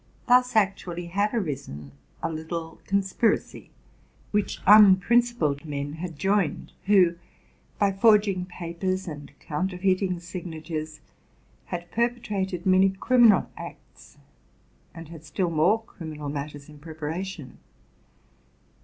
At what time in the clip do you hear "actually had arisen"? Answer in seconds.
0.55-1.91